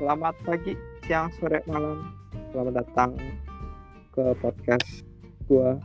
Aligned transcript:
Selamat 0.00 0.32
pagi, 0.48 0.72
siang, 1.04 1.28
sore, 1.36 1.60
malam. 1.68 2.08
Selamat 2.56 2.80
datang 2.80 3.20
ke 4.16 4.32
podcast 4.40 5.04
gua 5.44 5.76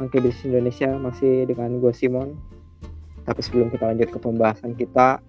Angke 0.00 0.16
Bisnis 0.16 0.48
Indonesia 0.48 0.88
masih 0.96 1.44
dengan 1.44 1.76
gue 1.76 1.92
Simon. 1.92 2.40
Tapi 3.28 3.44
sebelum 3.44 3.68
kita 3.68 3.92
lanjut 3.92 4.08
ke 4.08 4.16
pembahasan 4.16 4.72
kita, 4.72 5.20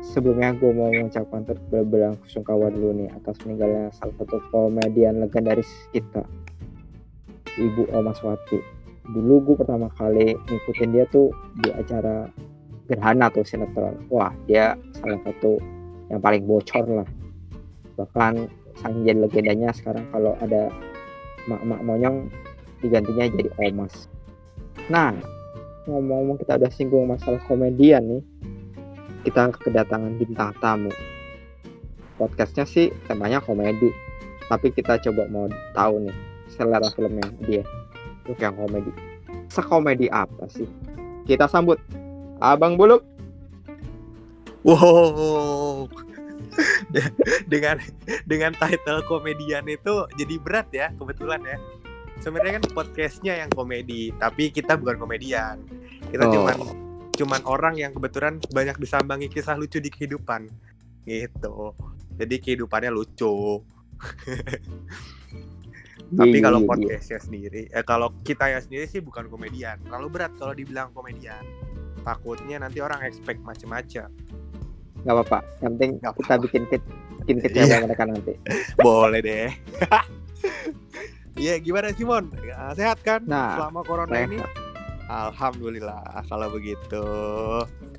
sebelumnya 0.00 0.56
gue 0.56 0.72
mau 0.72 0.88
mengucapkan 0.88 1.44
terbelang 1.44 2.16
sungkawa 2.32 2.72
dulu 2.72 2.96
nih 2.96 3.12
atas 3.12 3.36
meninggalnya 3.44 3.92
salah 3.92 4.16
satu 4.16 4.40
komedian 4.48 5.20
legendaris 5.20 5.68
kita, 5.92 6.24
Ibu 7.60 7.92
Oma 7.92 8.16
Swati. 8.16 8.56
Dulu 9.04 9.52
gue 9.52 9.56
pertama 9.60 9.92
kali 10.00 10.32
ngikutin 10.32 10.96
dia 10.96 11.04
tuh 11.12 11.28
di 11.60 11.68
acara 11.76 12.24
Gerhana 12.88 13.28
tuh 13.28 13.44
sinetron. 13.44 14.00
Wah, 14.08 14.32
dia 14.48 14.80
salah 14.96 15.20
satu 15.28 15.60
yang 16.08 16.24
paling 16.24 16.48
bocor 16.48 16.88
lah 16.88 17.20
bahkan 18.00 18.48
sang 18.80 19.04
jadi 19.04 19.28
legendanya 19.28 19.76
sekarang 19.76 20.08
kalau 20.08 20.32
ada 20.40 20.72
mak-mak 21.44 21.80
monyong 21.84 22.32
digantinya 22.80 23.28
jadi 23.28 23.50
omas. 23.60 24.08
Nah 24.88 25.12
ngomong-ngomong 25.84 26.40
kita 26.40 26.56
udah 26.56 26.72
singgung 26.72 27.04
masalah 27.12 27.40
komedian 27.44 28.00
nih. 28.08 28.22
Kita 29.20 29.52
kedatangan 29.52 30.16
bintang 30.16 30.56
tamu. 30.64 30.88
Podcastnya 32.16 32.64
sih 32.64 32.88
temanya 33.04 33.44
komedi 33.44 33.92
tapi 34.48 34.72
kita 34.72 34.96
coba 34.98 35.28
mau 35.28 35.46
tahu 35.76 36.08
nih 36.08 36.16
selera 36.56 36.88
filmnya 36.96 37.28
dia. 37.44 37.62
Untuk 38.24 38.40
yang 38.40 38.56
komedi. 38.56 38.90
Sekomedi 39.52 40.06
apa 40.08 40.48
sih? 40.48 40.66
Kita 41.28 41.50
sambut 41.50 41.76
Abang 42.40 42.80
Buluk. 42.80 43.04
Wow, 44.60 45.88
dengan 47.52 47.76
dengan 48.26 48.52
title 48.54 49.02
komedian 49.06 49.64
itu 49.66 50.06
jadi 50.18 50.34
berat 50.40 50.68
ya 50.72 50.86
kebetulan 50.96 51.40
ya. 51.44 51.56
Sebenarnya 52.20 52.60
kan 52.60 52.64
podcastnya 52.76 53.32
yang 53.40 53.50
komedi 53.52 54.12
tapi 54.16 54.52
kita 54.52 54.76
bukan 54.76 55.00
komedian. 55.00 55.62
Kita 56.10 56.28
Oh. 56.28 56.32
cuman 56.32 56.56
cuman 57.14 57.40
orang 57.44 57.74
yang 57.76 57.92
kebetulan 57.92 58.40
banyak 58.52 58.76
disambangi 58.80 59.28
kisah 59.28 59.56
lucu 59.56 59.80
di 59.80 59.88
kehidupan. 59.88 60.48
Gitu. 61.04 61.54
Jadi 62.20 62.34
kehidupannya 62.40 62.92
lucu. 62.92 63.64
Tapi 66.10 66.42
Iya, 66.42 66.42
kalau 66.42 66.58
iya, 66.58 66.66
iya. 66.66 66.70
podcastnya 66.74 67.18
sendiri 67.22 67.62
eh 67.70 67.84
kalau 67.86 68.10
kita 68.26 68.50
ya 68.50 68.58
sendiri 68.58 68.90
sih 68.90 68.98
bukan 68.98 69.30
komedian. 69.30 69.78
Terlalu 69.86 70.08
berat 70.10 70.32
kalau 70.34 70.50
dibilang 70.50 70.90
komedian. 70.90 71.40
Takutnya 72.02 72.58
nanti 72.58 72.82
orang 72.82 73.04
expect 73.06 73.38
macem-macem 73.46 74.10
nggak 75.00 75.14
apa-apa 75.14 75.38
yang 75.58 75.72
penting 75.72 75.90
Nggak 75.96 76.12
kita 76.14 76.24
apa-apa. 76.26 76.44
bikin 76.44 76.62
ke- 76.66 76.88
bikin 77.20 77.36
kecewa 77.40 77.64
Iya. 77.66 77.76
mereka 77.82 78.02
nanti 78.04 78.32
Boleh 78.78 79.20
deh. 79.20 79.48
Iya, 81.36 81.56
gimana 81.56 81.88
Simon? 81.90 82.28
Ya, 82.38 82.68
Sehat 82.74 83.00
kan 83.00 83.24
Nah, 83.24 83.56
selama 83.56 83.80
corona 83.80 84.12
Sehat. 84.12 84.28
ini? 84.28 84.36
Alhamdulillah 85.06 86.04
kalau 86.26 86.48
begitu. 86.50 87.06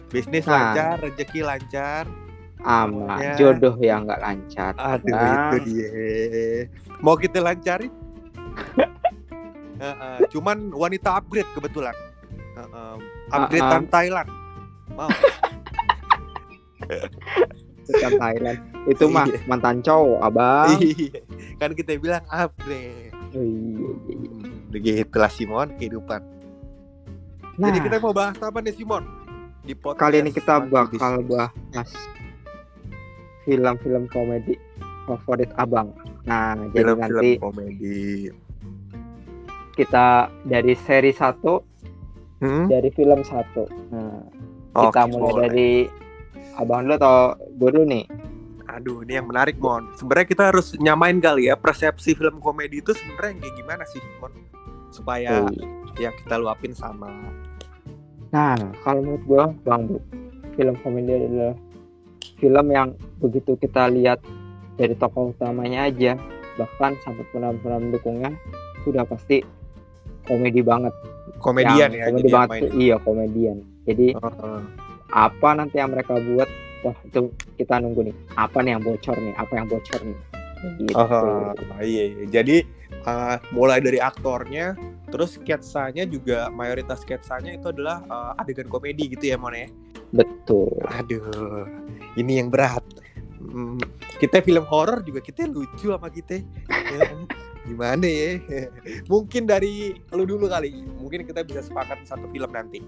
Bisnis 0.07 0.45
Nah. 0.45 0.71
lancar, 0.71 0.95
rezeki 1.01 1.41
lancar. 1.41 2.05
ama 2.61 3.17
Ya. 3.17 3.33
jodoh 3.35 3.73
yang 3.75 4.05
nggak 4.05 4.21
lancar 4.21 4.77
Aduh, 4.77 5.09
Nah. 5.09 5.49
itu 5.49 5.57
dia. 5.65 5.89
Mau 6.99 7.17
kita 7.17 7.41
lancarin? 7.41 7.89
Heeh, 9.81 10.17
cuman 10.29 10.69
wanita 10.69 11.09
upgrade 11.15 11.49
kebetulan. 11.51 11.97
Heeh, 12.53 12.93
upgradean 13.31 13.85
Thailand. 13.87 14.29
Mau? 14.91 15.09
Bukan 17.83 18.11
Thailand 18.15 18.59
itu 18.85 19.03
mah 19.05 19.25
Iya. 19.25 19.39
mantan 19.45 19.77
cowok 19.79 20.19
abang 20.21 20.69
Iya. 20.77 21.19
kan 21.57 21.71
kita 21.71 21.97
bilang 21.97 22.23
upgrade. 22.27 23.11
Oh, 23.31 23.39
iya. 23.39 23.89
Hmm, 23.91 24.67
Begitulah 24.69 25.29
Simon 25.29 25.67
kehidupan. 25.75 26.21
nah 27.53 27.67
Jadi 27.67 27.79
kita 27.81 27.97
mau 27.97 28.11
bahas 28.11 28.35
apa 28.37 28.59
nih 28.59 28.73
Simon? 28.73 29.03
Di 29.61 29.73
podcast 29.73 30.01
kali 30.01 30.15
ini 30.19 30.31
kita 30.31 30.57
bakal 30.63 31.21
bahas 31.21 31.89
film-film 33.41 34.05
komedi 34.07 34.55
favorit 35.03 35.49
abang 35.55 35.89
nah 36.23 36.53
jadi 36.69 36.93
film-film 36.93 37.01
nanti 37.01 37.29
komedi. 37.37 38.01
kita 39.73 40.07
dari 40.43 40.73
seri 40.77 41.11
satu 41.11 41.67
Hmm? 42.37 42.65
dari 42.65 42.89
film 42.89 43.21
satu 43.21 43.69
nah 43.91 44.17
kita 44.73 45.01
Oke, 45.03 45.11
mulai 45.11 45.21
boleh. 45.21 45.41
dari 45.43 45.71
abang 46.57 46.87
dulu 46.87 46.95
atau 46.97 47.15
gue 47.37 47.69
dulu 47.71 47.85
nih 47.87 48.05
Aduh, 48.71 49.03
ini 49.03 49.19
yang 49.19 49.27
menarik, 49.27 49.59
Mon. 49.59 49.91
Sebenarnya 49.99 50.27
kita 50.31 50.43
harus 50.47 50.71
nyamain 50.79 51.19
kali 51.19 51.51
ya 51.51 51.59
persepsi 51.59 52.15
film 52.15 52.39
komedi 52.39 52.79
itu 52.79 52.95
sebenarnya 52.95 53.35
yang 53.35 53.39
kayak 53.43 53.55
gimana 53.59 53.83
sih, 53.83 53.99
Mon? 54.23 54.31
Supaya 54.95 55.43
Oh, 55.43 55.51
ya 55.99 56.15
kita 56.15 56.39
luapin 56.39 56.71
sama. 56.71 57.11
Nah, 58.31 58.55
kalau 58.87 59.03
menurut 59.03 59.23
gua 59.27 59.45
Bang 59.67 59.91
Bro, 59.91 59.99
film 60.55 60.75
komedi 60.79 61.11
adalah 61.11 61.51
film 62.39 62.65
yang 62.71 62.95
begitu 63.19 63.59
kita 63.59 63.91
lihat 63.91 64.23
dari 64.79 64.95
tokoh 64.95 65.35
utamanya 65.35 65.91
aja, 65.91 66.15
bahkan 66.55 66.95
sampai 67.03 67.27
penonton 67.35 67.91
pendukungnya 67.91 68.31
sudah 68.87 69.03
pasti 69.03 69.43
komedi 70.23 70.63
banget. 70.63 70.95
Komedian 71.43 71.91
Yang 71.91 71.99
ya, 71.99 72.05
komedi 72.07 72.29
banget 72.31 72.49
main. 72.55 72.63
iya 72.79 72.95
komedian. 73.03 73.57
Jadi 73.83 74.07
Heeh. 74.15 74.59
Apa 75.11 75.49
nanti 75.55 75.77
yang 75.77 75.91
mereka 75.91 76.17
buat, 76.17 76.49
wah 76.87 76.97
itu 77.05 77.31
kita 77.59 77.79
nunggu 77.83 78.11
nih. 78.11 78.15
Apa 78.39 78.63
nih 78.63 78.75
yang 78.75 78.83
bocor 78.83 79.15
nih? 79.19 79.33
Apa 79.35 79.53
yang 79.55 79.67
bocor 79.67 79.99
nih? 80.01 80.19
Gitu. 80.77 80.93
Ah, 80.93 81.53
iya, 81.81 82.03
iya. 82.13 82.25
Jadi 82.29 82.57
uh, 83.05 83.37
mulai 83.51 83.81
dari 83.81 83.97
aktornya, 83.97 84.77
terus 85.09 85.35
sketsanya 85.35 86.05
juga 86.05 86.53
mayoritas 86.53 87.01
sketsanya 87.01 87.57
itu 87.57 87.73
adalah 87.73 88.05
uh, 88.07 88.39
adegan 88.39 88.69
komedi 88.69 89.09
gitu 89.11 89.33
ya, 89.33 89.37
Mon 89.41 89.53
ya. 89.53 89.67
Betul. 90.11 90.69
Aduh, 90.91 91.65
ini 92.19 92.37
yang 92.39 92.51
berat. 92.51 92.83
Hmm, 93.41 93.81
kita 94.21 94.43
film 94.45 94.61
horor 94.69 95.01
juga 95.01 95.19
kita 95.23 95.49
lucu 95.49 95.89
sama 95.89 96.13
kita. 96.13 96.45
Ya, 96.69 97.09
Gimana 97.61 98.05
ya? 98.09 98.41
Mungkin 99.05 99.45
dari 99.45 99.93
lu 100.13 100.25
dulu 100.25 100.49
kali. 100.49 100.81
Mungkin 100.97 101.25
kita 101.29 101.45
bisa 101.45 101.61
sepakat 101.61 102.05
satu 102.09 102.25
film 102.33 102.49
nanti. 102.49 102.81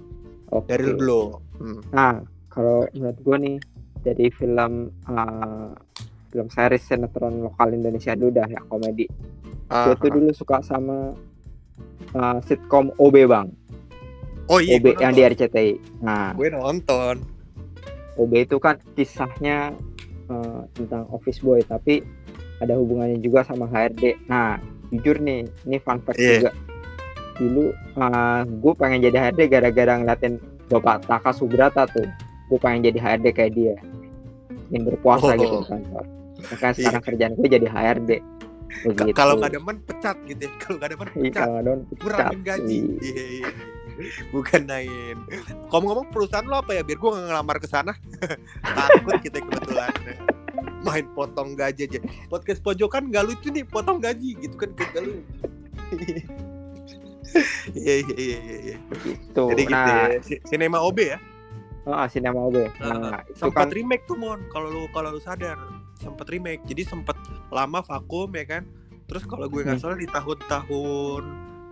Oke. 0.53 0.69
Dari 0.69 0.84
lu 0.86 0.94
dulu. 0.96 1.22
Hmm. 1.58 1.80
Nah, 1.90 2.14
kalau 2.47 2.86
menurut 2.94 3.18
gue 3.19 3.38
nih 3.41 3.58
dari 4.00 4.28
film 4.30 4.74
uh, 5.08 5.74
film 6.30 6.47
series 6.50 6.84
sinetron 6.84 7.41
lokal 7.41 7.74
Indonesia 7.74 8.14
dulu 8.14 8.31
dah 8.31 8.46
ya 8.46 8.62
komedi. 8.66 9.09
Gue 9.64 9.96
tuh 9.97 10.09
Ah, 10.09 10.14
dulu 10.14 10.30
suka 10.30 10.62
sama 10.62 11.18
uh, 12.14 12.38
sitcom 12.46 12.94
OB 13.00 13.16
bang, 13.25 13.47
oh 14.46 14.62
iya, 14.62 14.78
OB 14.78 15.02
yang 15.02 15.14
di. 15.14 15.24
RCTI. 15.25 15.72
Nah, 16.03 16.36
Gue 16.38 16.53
nonton. 16.53 17.18
OB 18.14 18.31
itu 18.38 18.62
kan 18.62 18.78
kisahnya 18.94 19.74
uh, 20.30 20.62
tentang 20.78 21.09
office 21.09 21.41
boy, 21.41 21.58
tapi 21.66 22.06
ada 22.62 22.78
hubungannya 22.78 23.18
juga 23.18 23.41
sama 23.41 23.66
HRD. 23.66 24.30
Nah, 24.30 24.62
jujur 24.94 25.18
nih, 25.18 25.50
ini 25.66 25.78
fun 25.81 25.97
fact 26.06 26.22
Iya. 26.22 26.38
juga. 26.38 26.52
Dulu 27.33 27.63
uh, 27.95 28.41
gue 28.45 28.73
pengen 28.75 28.99
jadi 29.01 29.17
HRD 29.29 29.41
gara-gara 29.49 29.94
ngeliatin 29.97 30.38
Bapak 30.69 31.05
Taka 31.05 31.33
Subrata 31.33 31.89
tuh. 31.89 32.05
Gue 32.47 32.59
pengen 32.59 32.85
jadi 32.85 32.99
HRD 32.99 33.25
kayak 33.31 33.53
dia. 33.53 33.75
Ingin 34.69 34.88
berpuasa 34.88 35.33
Oh. 35.33 35.38
gitu 35.38 35.55
di 35.59 35.67
kantor. 35.67 36.03
Makanya 36.43 36.73
sekarang 36.75 37.03
kerjaan 37.03 37.33
gue 37.35 37.47
jadi 37.49 37.67
HRD. 37.67 38.11
Begitu. 38.83 39.13
Kalau 39.13 39.38
nggak 39.38 39.53
demen 39.53 39.77
pecat 39.85 40.17
gitu. 40.25 40.41
ya. 40.43 40.51
Kalau 40.57 40.75
nggak 40.77 40.91
demen 40.91 41.07
Iya, 41.07 41.22
pecat. 41.23 41.47
Kurangin 41.99 42.41
gaji. 42.41 42.78
Iya. 42.79 42.97
Iya, 43.02 43.23
iya. 43.40 43.49
Bukan 44.34 44.61
naik. 44.66 45.17
Ngomong-ngomong 45.69 46.09
perusahaan 46.09 46.41
lo 46.43 46.58
apa 46.58 46.73
ya? 46.73 46.81
Biar 46.81 46.97
gue 46.97 47.09
nggak 47.13 47.25
ngelamar 47.29 47.58
ke 47.61 47.67
sana. 47.69 47.93
Takut 48.78 49.17
kita 49.22 49.37
kebetulan 49.41 49.93
main 50.84 51.05
potong 51.13 51.53
gaji 51.53 51.85
aja. 51.85 51.99
Podcast 52.28 52.59
pojokan 52.59 53.08
nggak 53.08 53.23
lucu 53.23 53.47
nih 53.49 53.63
potong 53.63 54.02
gaji 54.02 54.35
gitu 54.37 54.55
kan 54.58 54.69
gak 54.73 55.02
lucu. 55.02 55.22
Iya 57.74 57.94
iya 58.02 58.16
iya 58.16 58.38
iya. 58.40 58.58
iya. 58.62 58.78
Gitu. 59.03 59.44
Jadi 59.50 59.64
gitu 59.66 59.74
nah, 59.74 60.08
ya. 60.09 60.20
Sinema 60.46 60.78
OB 60.80 60.97
ya. 61.02 61.18
oh, 61.84 62.08
sinema 62.08 62.40
OB. 62.47 62.58
Nah, 62.80 63.22
itu 63.28 63.35
sempat 63.35 63.68
kan 63.68 63.70
remake 63.72 64.03
tuh 64.06 64.16
mon 64.16 64.40
kalau 64.47 64.72
lu 64.72 64.82
kalau 64.90 65.12
lu 65.12 65.20
sadar 65.20 65.59
sempat 65.96 66.28
remake 66.28 66.64
jadi 66.64 66.84
sempat 66.84 67.16
lama 67.50 67.80
vakum 67.80 68.32
ya 68.32 68.44
kan 68.44 68.64
terus 69.03 69.24
kalau 69.24 69.47
gue 69.47 69.62
nggak 69.62 69.78
Hmm. 69.78 69.84
salah 69.84 70.00
di 70.00 70.08
tahun-tahun 70.08 71.24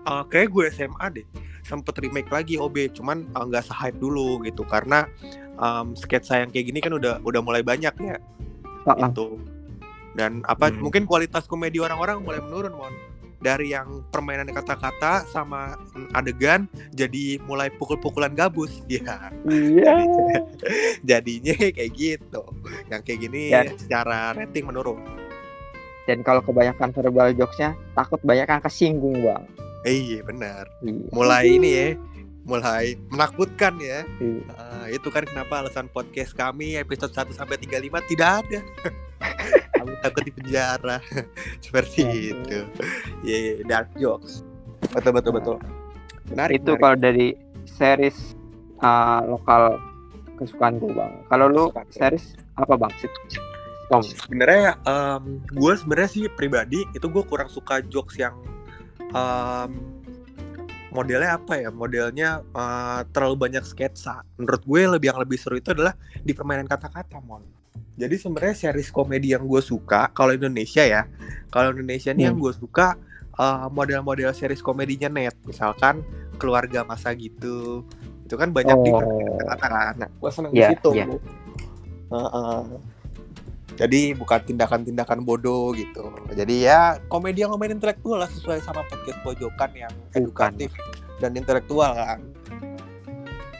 eh, 0.03 0.23
kayak 0.27 0.47
gue 0.51 0.65
SMA 0.69 1.05
deh 1.15 1.25
sempet 1.61 1.95
remake 1.99 2.27
lagi 2.27 2.55
OB 2.55 2.91
cuman 2.91 3.23
eh, 3.23 3.43
nggak 3.47 3.63
se-hype 3.63 3.97
dulu 3.97 4.43
gitu 4.43 4.63
karena 4.63 5.07
em, 5.55 5.95
sketsa 5.95 6.41
yang 6.41 6.49
kayak 6.49 6.65
gini 6.67 6.79
kan 6.79 6.91
udah 6.91 7.21
udah 7.21 7.39
mulai 7.39 7.61
banyak 7.61 7.93
ya 7.97 8.17
ah. 8.85 9.07
itu 9.07 9.39
dan 10.11 10.43
apa 10.43 10.67
Hmm. 10.69 10.83
mungkin 10.83 11.03
kualitas 11.07 11.47
komedi 11.47 11.79
orang-orang 11.79 12.19
mulai 12.19 12.39
menurun 12.41 12.75
mon 12.75 12.93
dari 13.41 13.73
yang 13.73 14.05
permainan 14.07 14.47
kata-kata 14.47 15.25
sama 15.25 15.73
mm, 15.91 16.13
adegan 16.13 16.61
jadi 16.91 17.41
mulai 17.41 17.67
pukul-pukulan 17.71 18.31
gabus 18.31 18.85
ya 18.85 19.33
Iya. 19.49 19.97
jadinya 21.09 21.51
kayak 21.57 21.91
gitu 21.91 22.43
yang 22.87 23.01
kayak 23.01 23.19
gini 23.19 23.49
Ya. 23.49 23.65
secara 23.73 24.31
rating 24.31 24.65
menurun 24.65 25.01
Dan 26.01 26.21
kalau 26.21 26.41
kebanyakan 26.41 26.89
verbal 26.91 27.29
jokesnya 27.31 27.73
takut 27.93 28.17
banyak 28.21 28.45
yang 28.45 28.59
kesinggung 28.59 29.21
bang. 29.21 29.43
iya 29.83 30.21
benar 30.21 30.65
Iya. 30.79 31.09
mulai 31.09 31.43
ini 31.51 31.69
ya 31.69 31.87
mulai 32.41 32.97
menakutkan 33.07 33.77
ya. 33.77 34.01
Ah, 34.51 34.89
itu 34.89 35.07
kan 35.07 35.21
kenapa 35.21 35.61
alasan 35.61 35.85
podcast 35.87 36.33
kami 36.33 36.73
episode 36.73 37.13
1 37.13 37.29
sampai 37.31 37.53
35 37.55 38.01
tidak 38.09 38.41
ada 38.41 38.59
kami 39.81 39.97
takut 40.05 40.23
di 40.23 40.31
penjara 40.31 40.97
seperti 41.65 42.05
Aduh. 42.05 42.31
itu 42.37 42.59
ya 43.25 43.33
yeah, 43.33 43.53
dark 43.65 43.89
jokes 43.97 44.45
betul 44.93 45.11
betul 45.17 45.31
betul 45.35 45.55
menarik 46.29 46.61
itu 46.61 46.77
menarik. 46.77 46.81
kalau 46.85 46.95
dari 46.97 47.27
series 47.65 48.37
uh, 48.81 49.25
lokal 49.25 49.77
kesukaan 50.41 50.81
gue 50.81 50.89
bang. 50.89 51.13
Kalau 51.29 51.45
lu 51.45 51.63
Kesukaan 51.69 51.85
lu. 51.85 51.93
series 51.93 52.25
apa 52.57 52.73
bang? 52.73 52.91
Sitcom. 52.97 54.01
sebenarnya 54.07 54.79
gue 55.51 55.73
sebenarnya 55.75 56.09
sih 56.09 56.23
pribadi 56.31 56.87
itu 56.95 57.05
gue 57.11 57.23
kurang 57.27 57.51
suka 57.51 57.83
jokes 57.91 58.15
yang 58.15 58.31
em, 59.11 59.71
modelnya 60.95 61.35
apa 61.35 61.59
ya 61.59 61.69
modelnya 61.75 62.39
eh, 62.39 62.99
terlalu 63.11 63.35
banyak 63.51 63.67
sketsa 63.67 64.23
menurut 64.39 64.63
gue 64.63 64.81
lebih 64.95 65.11
yang 65.11 65.19
lebih 65.19 65.35
seru 65.35 65.59
itu 65.59 65.75
adalah 65.75 65.91
di 66.23 66.31
permainan 66.31 66.71
kata-kata 66.71 67.19
mon 67.19 67.43
jadi 67.93 68.15
sebenarnya 68.17 68.55
series 68.57 68.89
komedi 68.89 69.31
yang 69.31 69.45
gue 69.45 69.59
suka 69.59 70.09
kalau 70.11 70.31
Indonesia 70.31 70.81
ya 70.81 71.05
kalau 71.47 71.71
Indonesia 71.71 72.11
nih 72.11 72.27
yang 72.27 72.35
Hmm. 72.35 72.43
gue 72.43 72.53
suka 72.55 72.95
eh, 73.33 73.67
model-model 73.69 74.29
series 74.31 74.59
komedinya 74.59 75.07
net 75.07 75.33
misalkan 75.43 76.03
keluarga 76.35 76.83
masa 76.83 77.13
gitu 77.13 77.81
itu 78.23 78.35
kan 78.35 78.49
banyak 78.49 78.75
di 78.79 78.89
Oh. 78.89 78.99
kata-kata 79.39 79.67
kan 79.67 79.93
nah, 79.97 80.09
gue 80.09 80.29
seneng 80.29 80.51
Iya, 80.51 80.71
di 80.71 80.75
situ 80.75 80.89
iya. 80.93 81.05
Heeh. 82.11 82.61
Jadi 83.71 84.13
bukan 84.13 84.39
tindakan-tindakan 84.43 85.23
bodoh 85.23 85.71
gitu. 85.71 86.11
Jadi 86.35 86.67
ya 86.67 86.99
komedi 87.07 87.41
yang 87.41 87.55
lumayan 87.55 87.79
intelektual 87.79 88.19
lah 88.19 88.27
sesuai 88.27 88.59
sama 88.59 88.83
podcast 88.83 89.15
pojokan 89.23 89.71
yang 89.73 89.93
edukatif 90.11 90.69
dan 91.17 91.31
intelektual 91.33 91.95
kan. 91.95 92.19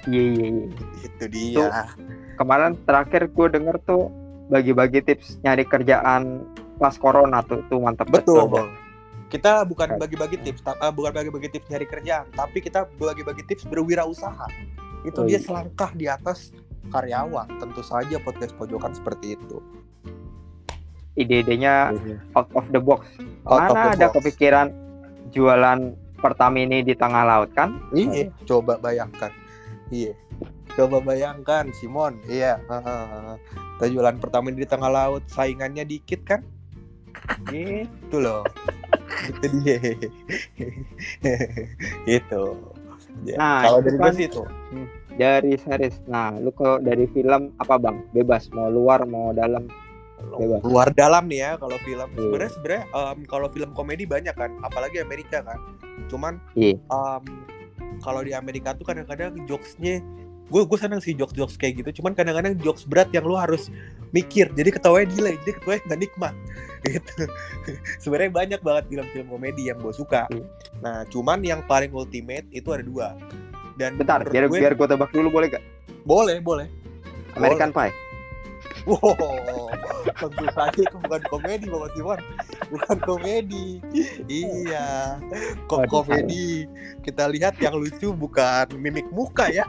Iya 0.04 0.24
iya 0.36 0.46
iya. 0.52 0.68
Itu 1.00 1.26
dia. 1.32 1.68
Kemarin 2.42 2.74
terakhir 2.84 3.30
gue 3.30 3.48
denger 3.54 3.78
tuh 3.86 4.10
bagi-bagi 4.50 5.06
tips 5.06 5.38
nyari 5.40 5.62
kerjaan 5.62 6.42
pas 6.76 6.98
corona 6.98 7.46
tuh 7.46 7.62
tuh 7.70 7.78
mantap 7.78 8.10
Betul. 8.10 8.50
Bang. 8.50 8.74
Kita 9.30 9.62
bukan 9.62 9.96
bagi-bagi 9.96 10.42
tips, 10.42 10.60
ta- 10.60 10.76
eh, 10.76 10.90
bukan 10.90 11.14
bagi-bagi 11.14 11.54
tips 11.54 11.70
nyari 11.70 11.86
kerjaan, 11.86 12.34
tapi 12.34 12.60
kita 12.60 12.90
bagi-bagi 12.98 13.46
tips 13.46 13.64
berwirausaha. 13.64 14.50
Itu 15.06 15.22
Oh, 15.22 15.30
dia 15.30 15.38
iya. 15.38 15.46
selangkah 15.46 15.94
di 15.94 16.10
atas 16.10 16.50
karyawan. 16.90 17.62
Tentu 17.62 17.80
saja 17.80 18.18
podcast 18.18 18.58
pojokan 18.58 18.92
seperti 18.92 19.38
itu. 19.38 19.62
Ide-idenya 21.14 21.94
out 22.34 22.50
of 22.52 22.66
the 22.72 22.82
box. 22.82 23.06
Out 23.46 23.70
Mana 23.70 23.72
the 23.72 23.82
ada 23.96 24.08
box. 24.10 24.14
kepikiran 24.18 24.68
jualan 25.30 25.80
Pertamini 26.18 26.82
di 26.82 26.94
tengah 26.94 27.22
laut 27.24 27.50
kan? 27.52 27.78
Iya, 27.92 28.30
coba 28.46 28.78
bayangkan. 28.78 29.30
Iya. 29.90 30.14
Coba 30.72 30.98
bayangkan 31.02 31.70
Simon, 31.74 32.18
iya. 32.26 32.58
Kita 33.76 33.86
jualan 33.88 34.18
pertama 34.18 34.50
di 34.50 34.64
tengah 34.64 34.88
laut, 34.88 35.24
saingannya 35.28 35.84
dikit 35.84 36.24
kan? 36.24 36.42
Gitu 37.46 38.18
loh. 38.18 38.42
Itu 39.28 39.48
dia. 39.62 39.78
Gitu. 42.08 42.44
Ya, 43.22 43.36
Nah, 43.36 43.60
kalau 43.62 43.78
itu 43.78 43.86
dari 43.90 43.98
kan- 44.00 44.18
itu. 44.18 44.44
Hmm. 44.72 44.88
Dari 45.12 45.54
series. 45.60 45.96
Nah, 46.08 46.34
lu 46.34 46.50
kalau 46.52 46.80
dari 46.80 47.06
film 47.06 47.52
apa 47.58 47.76
bang? 47.76 48.02
Bebas 48.12 48.48
mau 48.50 48.72
luar 48.72 49.04
mau 49.04 49.32
dalam. 49.32 49.68
Bebas. 50.32 50.64
Luar 50.64 50.88
dalam 50.92 51.28
nih 51.28 51.40
ya 51.42 51.52
kalau 51.58 51.76
film. 51.80 52.08
Iya. 52.08 52.24
Sebenarnya 52.24 52.52
sebenarnya 52.56 52.84
em, 52.88 53.18
kalau 53.28 53.48
film 53.52 53.70
komedi 53.74 54.06
banyak 54.06 54.32
kan, 54.32 54.56
apalagi 54.64 54.98
Amerika 54.98 55.44
kan. 55.44 55.60
Cuman 56.08 56.40
Iya. 56.56 56.80
em, 56.80 57.24
kalau 58.00 58.24
di 58.24 58.32
Amerika 58.32 58.72
tuh 58.72 58.88
kadang-kadang 58.88 59.36
jokesnya 59.44 60.00
gue 60.52 60.62
gue 60.62 60.78
seneng 60.78 61.00
sih 61.00 61.16
jokes 61.16 61.32
jokes 61.32 61.56
kayak 61.56 61.80
gitu 61.80 62.04
cuman 62.04 62.12
kadang-kadang 62.12 62.60
jokes 62.60 62.84
berat 62.84 63.08
yang 63.10 63.24
lu 63.24 63.34
harus 63.34 63.72
mikir 64.12 64.52
jadi 64.52 64.68
ketawanya 64.70 65.08
delay 65.10 65.36
jadi 65.42 65.56
ketawanya 65.56 65.82
nggak 65.88 66.00
nikmat 66.02 66.34
gitu 66.86 67.24
sebenarnya 67.98 68.32
banyak 68.34 68.60
banget 68.60 68.84
film-film 68.86 69.28
komedi 69.30 69.72
yang 69.72 69.80
gue 69.80 69.92
suka 69.92 70.28
Iya. 70.28 70.44
nah 70.78 70.98
cuman 71.08 71.40
yang 71.42 71.64
paling 71.64 71.90
ultimate 71.90 72.44
itu 72.52 72.68
ada 72.68 72.84
dua 72.84 73.16
dan 73.74 73.96
Bentar, 73.96 74.22
biar 74.26 74.46
gue- 74.46 74.60
biar 74.60 74.76
gue 74.76 74.86
tebak 74.86 75.10
dulu 75.10 75.32
boleh 75.32 75.48
gak? 75.50 75.64
boleh 76.04 76.38
boleh 76.38 76.68
American 77.32 77.72
Pie. 77.72 77.96
Wow, 78.84 79.70
tentu 80.12 80.46
saja 80.50 80.80
itu 80.80 80.98
bukan 80.98 81.22
komedi 81.28 81.70
Bapak 81.70 81.94
Simon, 81.94 82.20
bukan 82.68 82.98
komedi. 83.00 83.78
Iya, 84.26 85.22
kok 85.66 85.86
komedi. 85.86 86.66
Kita 87.00 87.30
lihat 87.30 87.56
yang 87.58 87.78
lucu 87.78 88.10
bukan 88.10 88.74
mimik 88.76 89.06
muka 89.10 89.48
ya. 89.48 89.66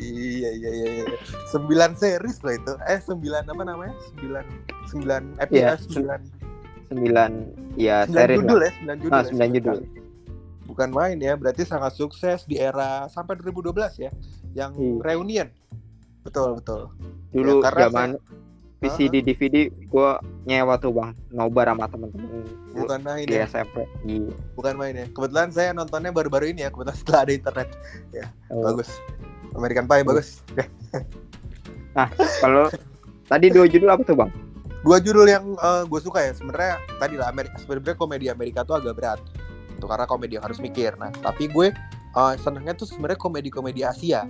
Iya 0.00 0.50
iya 0.50 0.70
iya. 0.72 0.86
iya. 1.02 1.04
Sembilan 1.46 1.92
series 1.94 2.38
loh 2.40 2.54
itu. 2.54 2.72
Eh 2.86 3.00
sembilan 3.00 3.44
apa 3.46 3.62
namanya? 3.62 3.94
Sembilan 4.12 4.44
sembilan 4.88 5.22
Iya, 5.50 5.74
episode 5.76 5.80
sembilan 5.92 6.20
Sembilan 6.90 7.30
ya 7.78 7.96
sembilan 8.02 8.26
series 8.26 8.38
judul 8.40 8.58
lah. 8.58 8.64
ya 8.66 8.72
sembilan 8.74 8.96
judul. 8.98 9.12
Ah, 9.12 9.20
ya, 9.20 9.26
sembilan 9.28 9.50
judul. 9.54 9.78
Bukan 10.66 10.88
main 10.90 11.18
ya, 11.18 11.34
berarti 11.34 11.62
sangat 11.66 11.92
sukses 11.94 12.46
di 12.46 12.54
era 12.54 13.10
sampai 13.10 13.34
2012 13.36 13.98
ya, 13.98 14.10
yang 14.54 14.72
Iya. 14.74 15.02
reunion. 15.02 15.48
Betul 16.22 16.58
betul. 16.58 16.90
Dulu 17.30 17.58
Ya, 17.58 17.62
karena 17.66 17.80
zaman 17.86 18.10
VCD 18.80 19.20
DVD 19.20 19.68
gue 19.68 20.10
nyewa 20.48 20.80
tuh 20.80 20.88
bang, 20.96 21.12
nobar 21.28 21.68
sama 21.68 21.84
temen-temen 21.84 22.48
Bukan 22.72 23.00
main 23.04 23.28
di 23.28 23.36
ya. 23.36 23.44
SMP. 23.44 23.84
Iya. 24.08 24.32
bukan 24.56 24.74
main 24.80 24.94
ya. 24.96 25.06
Kebetulan 25.12 25.52
saya 25.52 25.76
nontonnya 25.76 26.08
baru-baru 26.16 26.48
ini 26.48 26.64
ya, 26.64 26.72
kebetulan 26.72 26.96
setelah 26.96 27.20
ada 27.28 27.32
internet. 27.36 27.68
Oh. 28.48 28.64
Bagus. 28.64 28.88
American 29.52 29.84
Pie 29.84 30.00
bagus. 30.06 30.40
Kalau 32.40 32.72
tadi 33.28 33.46
dua 33.52 33.66
judul 33.68 33.90
apa 33.92 34.02
tuh 34.06 34.16
bang? 34.16 34.30
Dua 34.80 34.96
judul 34.96 35.28
yang 35.28 35.44
gue 35.84 36.00
suka 36.00 36.24
ya, 36.24 36.32
sebenarnya 36.32 36.80
tadi 36.96 37.20
lah 37.20 37.28
Amerika 37.28 37.60
sebenarnya 37.60 38.00
komedi 38.00 38.32
Amerika 38.32 38.64
tuh 38.64 38.80
agak 38.80 38.96
berat. 38.96 39.20
Itu 39.76 39.84
karena 39.84 40.08
komedi 40.08 40.40
yang 40.40 40.44
harus 40.48 40.56
mikir. 40.56 40.96
Nah, 40.96 41.12
tapi 41.20 41.52
gue 41.52 41.68
eh, 42.16 42.34
senengnya 42.40 42.72
tuh 42.72 42.88
sebenarnya 42.88 43.20
komedi-komedi 43.20 43.84
Asia. 43.84 44.24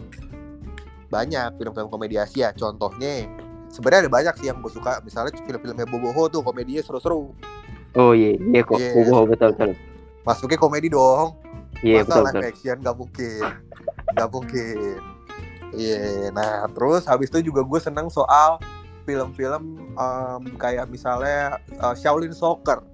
Banyak 1.06 1.54
film-film 1.54 1.86
komedi 1.86 2.18
Asia. 2.18 2.50
Contohnya 2.50 3.30
sebenarnya 3.70 4.06
ada 4.06 4.12
banyak 4.12 4.34
sih 4.36 4.46
yang 4.46 4.58
gue 4.58 4.68
suka. 4.68 4.98
Misalnya 5.00 5.32
film-filmnya 5.34 5.86
Boboho 5.86 6.26
tuh 6.26 6.42
komedinya 6.42 6.82
seru-seru. 6.82 7.30
Oh 7.94 8.12
iya, 8.12 8.34
iya 8.36 8.60
kok. 8.62 8.76
Iya. 8.76 8.92
Boboho 8.94 9.22
betul 9.26 9.50
betul. 9.54 9.72
Masuknya 10.22 10.58
komedi 10.58 10.88
dong. 10.90 11.38
Iya 11.80 12.04
Masa 12.04 12.06
betul 12.06 12.20
live 12.20 12.34
betul. 12.34 12.50
action 12.52 12.76
gak 12.82 12.96
mungkin 12.98 13.40
Gak 14.12 14.28
mungkin 14.28 14.76
Iya 15.72 16.00
Nah 16.28 16.68
terus 16.68 17.08
habis 17.08 17.32
itu 17.32 17.48
juga 17.48 17.64
gue 17.64 17.80
seneng 17.80 18.12
soal 18.12 18.60
Film-film 19.08 19.62
em, 19.96 20.42
Kayak 20.60 20.92
misalnya 20.92 21.56
eh, 21.72 21.94
Shaolin 21.96 22.36
Soccer 22.36 22.84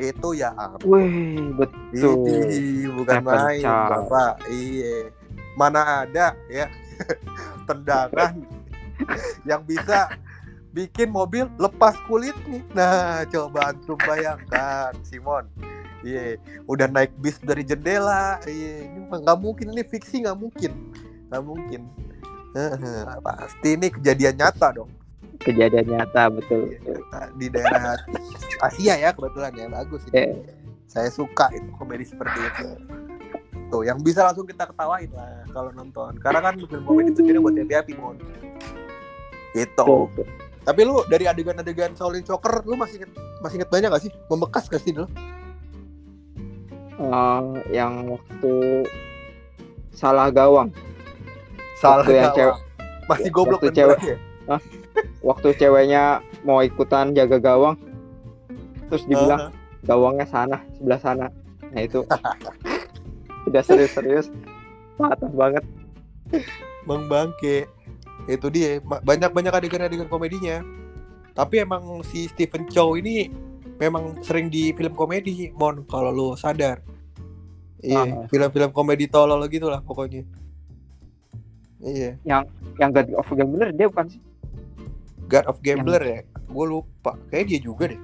Itu 0.00 0.32
ya 0.32 0.56
Wih 0.88 1.52
betul. 1.52 2.24
Ini 2.48 2.88
bukan 2.96 3.20
Stephen 3.20 3.28
main. 3.28 3.60
Bapak 3.92 4.32
Iya 4.48 5.12
Mana 5.52 5.80
ada 6.08 6.32
ya 6.48 6.72
Tendangan 7.68 8.40
Yang 9.48 9.62
bisa 9.76 10.14
Bikin 10.74 11.14
mobil 11.14 11.46
lepas 11.54 11.94
kulit 12.10 12.34
nih. 12.50 12.58
Nah 12.74 13.22
coba 13.30 13.70
antum 13.70 13.94
bayangkan 14.02 14.90
Simon. 15.06 15.46
Iya 16.02 16.36
udah 16.66 16.90
naik 16.90 17.14
bis 17.22 17.38
dari 17.38 17.62
jendela. 17.62 18.42
Iya 18.42 18.90
ini 18.90 19.06
mah 19.06 19.22
nggak 19.22 19.38
mungkin 19.38 19.70
ini 19.70 19.86
fiksi 19.86 20.26
nggak 20.26 20.34
mungkin. 20.34 20.74
Nggak 21.30 21.44
mungkin. 21.46 21.80
Pasti 23.22 23.78
ini 23.78 23.86
kejadian 23.86 24.34
nyata 24.34 24.74
dong. 24.74 24.90
Kejadian 25.46 25.94
nyata 25.94 26.26
betul. 26.34 26.74
Iya, 26.74 27.22
di 27.38 27.46
daerah 27.54 27.94
Asia 28.58 28.98
ya 28.98 29.14
kebetulan 29.14 29.54
ya 29.54 29.70
bagus 29.70 30.02
ini. 30.10 30.14
Eh. 30.18 30.30
saya 30.90 31.10
suka 31.10 31.50
itu 31.50 31.70
komedi 31.74 32.06
seperti 32.06 32.38
itu. 32.38 32.66
Tuh 33.66 33.82
yang 33.82 33.98
bisa 34.02 34.26
langsung 34.26 34.46
kita 34.46 34.66
ketawain 34.66 35.10
lah 35.14 35.42
kalau 35.54 35.70
nonton. 35.70 36.18
Karena 36.18 36.38
kan 36.50 36.58
film 36.58 36.82
komedi 36.82 37.14
itu 37.14 37.22
jadi 37.22 37.38
buat 37.38 37.54
happy 37.54 37.74
happy 37.74 37.94
mon 37.98 38.18
gitu. 39.54 40.10
Betul. 40.10 40.26
tapi 40.62 40.80
lu 40.80 41.04
dari 41.04 41.24
adegan-adegan 41.24 41.92
Shaolin 41.92 42.24
Soccer 42.24 42.64
lu 42.64 42.72
masih 42.74 42.96
inget 42.98 43.12
masih 43.38 43.56
inget 43.58 43.68
banyak 43.68 43.88
gak 43.90 44.00
sih? 44.00 44.12
Membekas 44.26 44.64
gak 44.66 44.80
sih 44.80 44.90
dulu? 44.90 45.06
Eh, 46.94 47.42
yang 47.70 48.06
waktu 48.08 48.86
salah 49.90 50.30
gawang, 50.30 50.70
salah 51.76 52.00
Waktu 52.00 52.12
yang 52.12 52.22
gawang. 52.24 52.36
cewek- 52.38 52.60
masih 53.04 53.30
goblok 53.30 53.60
waktu 53.60 53.74
cewek- 53.74 54.00
ya? 54.00 54.16
waktu 55.20 55.48
ceweknya 55.54 56.02
mau 56.42 56.60
ikutan 56.60 57.10
jaga 57.12 57.36
gawang, 57.36 57.76
terus 58.88 59.04
dibilang 59.04 59.50
gawangnya 59.82 60.24
sana 60.24 60.58
sebelah 60.72 60.96
sana. 60.98 61.26
Nah 61.66 61.82
itu. 61.82 62.06
Udah 63.48 63.60
serius-serius. 63.60 64.30
Patah 64.96 65.28
banget. 65.28 65.66
Bang 66.84 67.04
Bangke 67.04 67.66
itu 68.26 68.46
dia 68.48 68.80
ma- 68.80 69.00
banyak-banyak 69.00 69.52
adegan-adegan 69.52 70.08
komedinya. 70.08 70.64
Tapi 71.32 71.60
emang 71.60 71.82
si 72.02 72.26
Stephen 72.26 72.64
Chow 72.66 72.94
ini 72.94 73.28
memang 73.76 74.22
sering 74.22 74.46
di 74.46 74.70
film 74.70 74.94
komedi 74.94 75.50
mon 75.52 75.82
kalau 75.84 76.08
lu 76.08 76.28
sadar. 76.34 76.78
Iya 77.84 78.00
Ah. 78.00 78.24
film-film 78.26 78.70
komedi 78.70 79.04
tolol 79.04 79.44
gitu 79.48 79.68
lah 79.68 79.82
pokoknya. 79.82 80.24
Iya. 81.84 82.16
Yang 82.24 82.90
God 82.90 83.08
of 83.14 83.28
Gambler 83.28 83.68
dia 83.70 83.86
bukan 83.90 84.06
sih? 84.08 84.20
God 85.28 85.44
of 85.44 85.60
Gambler 85.60 86.00
ya? 86.00 86.20
Gue 86.48 86.66
lupa. 86.70 87.18
Kayak 87.28 87.44
dia 87.50 87.60
juga 87.60 87.84
deh. 87.92 88.00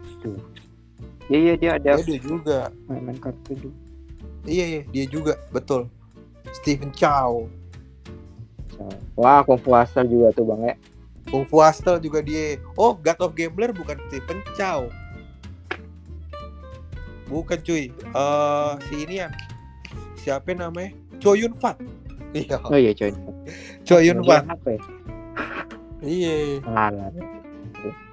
Iya 1.30 1.38
iya 1.38 1.54
dia 1.54 1.70
ada 1.78 1.90
dia 1.96 2.18
juga. 2.18 2.68
main-main 2.84 3.16
kartu 3.16 3.54
juga. 3.56 3.78
Iya 4.44 4.64
iya 4.66 4.82
dia 4.84 5.04
juga. 5.06 5.38
Betul. 5.48 5.88
Stephen 6.50 6.90
Chow 6.90 7.46
wah 9.16 9.40
Kung 9.44 9.60
Fu 9.60 9.72
Hustle 9.74 10.08
juga 10.08 10.32
tuh 10.32 10.44
bang 10.48 10.72
ya. 10.72 10.74
Kung 11.28 11.44
Fu 11.46 11.60
Hustle 11.60 12.00
juga 12.00 12.24
dia. 12.24 12.58
Oh 12.74 12.96
God 12.96 13.18
of 13.20 13.32
Gambler 13.36 13.70
bukan 13.76 14.00
Stephen 14.08 14.40
Chow 14.56 14.88
bukan 17.30 17.58
cuy. 17.62 17.94
Eh 17.94 18.72
si 18.90 18.94
ini 19.06 19.22
ya. 19.22 19.30
Siapa 20.18 20.52
namanya? 20.52 20.92
Cho 21.22 21.38
Yun 21.38 21.54
Fat. 21.56 21.78
Iya. 22.34 22.58
Oh 22.66 22.76
iya 22.76 22.92
coy 22.92 23.14
Cho 23.86 24.02
Yun 24.02 24.20
Fat. 24.26 24.44
Apa 24.50 24.68
ya? 24.74 24.82
Iya. 26.02 26.60
Alah, 26.66 27.12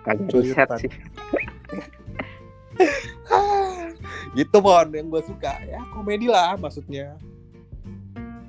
kagak 0.06 0.32
riset 0.38 0.70
sih. 0.80 0.92
Gitu 4.38 4.58
mon 4.62 4.94
yang 4.94 5.10
gue 5.10 5.24
suka. 5.26 5.58
Ya 5.66 5.82
komedi 5.90 6.30
lah 6.30 6.54
maksudnya 6.62 7.18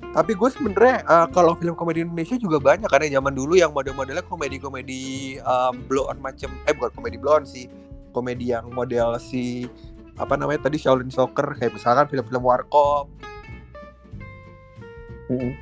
tapi 0.09 0.33
gue 0.33 0.49
sebenernya 0.49 1.05
eh, 1.05 1.27
kalau 1.29 1.53
film 1.53 1.77
komedi 1.77 2.01
Indonesia 2.01 2.33
juga 2.41 2.57
banyak 2.57 2.89
ya 2.89 3.21
zaman 3.21 3.33
dulu 3.37 3.53
yang 3.53 3.69
model-modelnya 3.69 4.25
komedi-komedi 4.25 5.37
um, 5.45 5.85
blow 5.85 6.09
on 6.09 6.17
macem 6.17 6.49
eh 6.65 6.73
bukan 6.73 6.89
komedi 6.97 7.17
blow 7.21 7.37
on 7.37 7.45
sih 7.45 7.69
komedi 8.09 8.49
yang 8.49 8.73
model 8.73 9.21
si 9.21 9.69
apa 10.17 10.35
namanya 10.35 10.67
tadi 10.67 10.81
Shaolin 10.81 11.13
Soccer 11.13 11.55
kayak 11.55 11.71
misalkan 11.71 12.11
film-film 12.11 12.43
Warkop. 12.43 13.07
Mm-mm. 15.29 15.53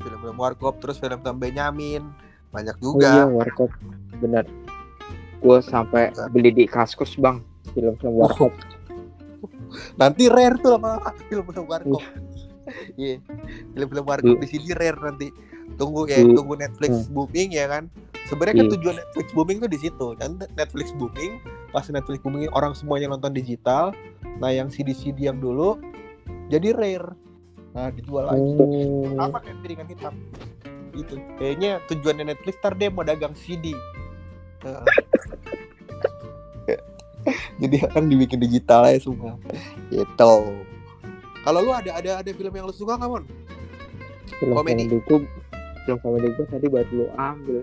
film-film 0.00 0.36
Warkop 0.40 0.80
terus 0.80 0.96
film-film 0.96 1.36
Benyamin 1.36 2.08
banyak 2.50 2.74
oh 2.80 2.96
iya 2.96 3.28
juga 3.28 3.28
Warkop. 3.28 3.70
Bener 4.16 4.48
gue 5.40 5.58
sampai 5.60 6.12
beli 6.32 6.52
di 6.52 6.64
kaskus 6.64 7.20
bang 7.20 7.44
film-film 7.76 8.16
Warkop. 8.16 8.56
Nanti 10.00 10.24
rare 10.32 10.56
tuh 10.56 10.80
lama 10.80 11.04
film-film 11.28 11.68
Warkop. 11.68 12.00
Iya 12.96 13.20
film-film 13.74 14.04
Warkop 14.06 14.38
di 14.40 14.48
sini 14.48 14.74
rare 14.74 14.98
nanti. 15.00 15.28
Tunggu 15.78 16.10
ya 16.10 16.18
Duh. 16.22 16.34
tunggu 16.34 16.58
Netflix 16.58 17.06
booming 17.10 17.54
ya 17.54 17.70
kan. 17.70 17.86
Sebenarnya 18.26 18.62
kan 18.62 18.68
tujuan 18.78 18.96
Netflix 18.98 19.26
booming 19.34 19.58
tuh 19.62 19.70
di 19.70 19.78
situ. 19.78 20.06
Kan 20.18 20.42
Netflix 20.54 20.90
booming 20.94 21.38
pas 21.70 21.86
Netflix 21.86 22.18
booming 22.22 22.50
orang 22.54 22.74
semuanya 22.74 23.10
nonton 23.14 23.30
digital. 23.34 23.94
Nah 24.42 24.50
yang 24.50 24.68
CD-CD 24.70 25.30
yang 25.30 25.38
dulu 25.38 25.78
jadi 26.50 26.74
rare. 26.74 27.14
Nah 27.74 27.94
dijual 27.94 28.26
lagi. 28.26 28.50
Oh. 28.58 29.14
apa 29.22 29.38
kayak 29.42 29.58
piringan 29.62 29.86
hitam. 29.86 30.14
Gitu. 30.90 31.22
Kayaknya 31.38 31.78
tujuannya 31.86 32.34
Netflix 32.34 32.58
ntar 32.58 32.74
dia 32.74 32.90
mau 32.90 33.06
dagang 33.06 33.32
CD 33.38 33.72
jadi 37.60 37.76
akan 37.88 38.08
dibikin 38.08 38.40
digital 38.40 38.88
ya 38.88 39.00
semua. 39.00 39.36
Gitu. 39.92 40.34
Kalau 41.40 41.60
lu 41.64 41.72
ada 41.72 41.96
ada 41.96 42.20
ada 42.20 42.30
film 42.32 42.52
yang 42.52 42.68
lu 42.68 42.74
suka 42.74 42.96
nggak 43.00 43.08
mon 43.08 43.24
film 44.38 44.52
komedi. 44.54 44.86
komedi 44.86 44.96
gue 45.06 45.18
film 45.84 45.98
komedi 46.04 46.26
gue 46.36 46.46
tadi 46.48 46.66
baru 46.68 46.90
lu 46.92 47.06
ambil. 47.16 47.58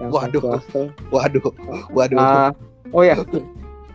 Yang 0.00 0.10
Waduh. 0.10 0.40
Fu 0.40 0.48
Hustle. 0.48 0.88
waduh 1.12 1.52
waduh. 1.92 2.18
Ah, 2.18 2.50
oh 2.94 3.04
ya 3.04 3.18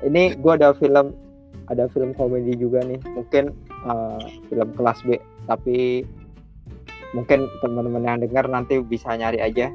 ini 0.06 0.38
gue 0.38 0.51
ada 0.53 0.72
film 0.77 1.15
ada 1.67 1.89
film 1.91 2.13
komedi 2.15 2.53
juga 2.56 2.84
nih. 2.86 3.00
Mungkin 3.12 3.51
ah, 3.88 4.22
film 4.51 4.70
kelas 4.77 5.00
B. 5.03 5.17
Tapi 5.48 6.03
mungkin 7.15 7.48
teman-teman 7.63 8.03
yang 8.03 8.20
dengar 8.20 8.46
nanti 8.48 8.79
bisa 8.84 9.15
nyari 9.15 9.39
aja. 9.41 9.72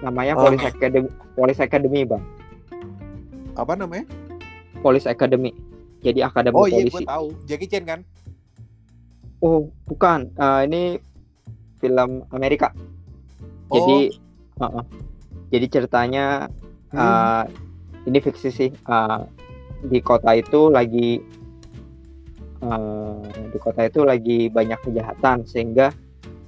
Namanya 0.00 0.32
Oh. 0.36 0.48
Police 0.48 0.64
Academy 0.64 1.08
Police 1.36 1.60
Academy 1.60 2.00
bang. 2.08 2.24
Apa 3.54 3.76
namanya? 3.76 4.08
Police 4.80 5.04
Academy. 5.04 5.52
Jadi 6.00 6.24
akademi 6.24 6.56
oh 6.56 6.64
iya 6.64 6.80
gue 6.80 6.88
polisi 6.88 7.04
tahu. 7.04 7.26
Jackie 7.44 7.68
Chan 7.68 7.84
kan? 7.84 8.00
Oh 9.44 9.68
bukan. 9.84 10.32
Ah, 10.40 10.64
ini 10.64 10.96
film 11.80 12.22
Amerika 12.30 12.70
Oh. 13.70 13.78
jadi 13.78 13.98
uh-uh. 14.58 14.84
jadi 15.54 15.66
ceritanya 15.70 16.50
Hmm. 16.90 16.98
uh, 16.98 17.44
ini 18.02 18.18
fiksi 18.18 18.50
sih 18.50 18.70
uh, 18.90 19.22
di 19.86 20.02
kota 20.02 20.34
itu 20.34 20.66
lagi 20.74 21.22
uh, 22.66 23.22
di 23.30 23.58
kota 23.62 23.86
itu 23.86 24.02
lagi 24.02 24.50
banyak 24.50 24.74
kejahatan 24.82 25.46
sehingga 25.46 25.94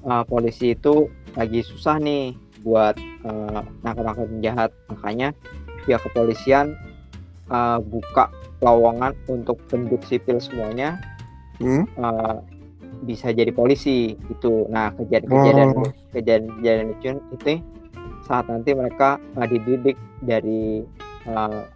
uh, 0.03 0.27
polisi 0.27 0.75
itu 0.75 1.07
lagi 1.39 1.63
susah 1.63 2.03
nih 2.03 2.35
buat 2.67 2.99
uh, 3.23 3.63
nangkap-nangkap 3.87 4.27
penjahat 4.35 4.71
makanya 4.91 5.29
pihak 5.87 6.03
kepolisian 6.11 6.75
uh, 7.47 7.79
buka 7.79 8.35
lowongan 8.59 9.15
untuk 9.31 9.63
penduduk 9.71 10.03
sipil 10.11 10.43
semuanya 10.43 10.99
Hmm? 11.63 11.87
uh, 11.95 12.43
bisa 13.03 13.35
jadi 13.35 13.51
polisi 13.51 14.15
itu. 14.17 14.67
Nah 14.71 14.95
kejadian-kejadian 14.95 15.69
Oh. 15.75 15.91
kejadian-kejadian 16.15 16.87
lucu 16.95 17.11
itu 17.35 17.53
saat 18.23 18.47
nanti 18.47 18.71
mereka 18.73 19.19
uh, 19.35 19.47
dididik 19.47 19.99
dari 20.23 20.87
uh, 21.27 21.67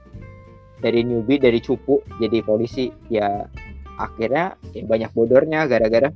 dari 0.79 1.03
newbie 1.03 1.43
dari 1.43 1.59
cupu 1.59 1.99
jadi 2.23 2.39
polisi 2.47 2.93
ya 3.11 3.45
akhirnya 3.97 4.55
ya 4.77 4.85
banyak 4.85 5.11
bodornya 5.17 5.67
gara-gara 5.67 6.13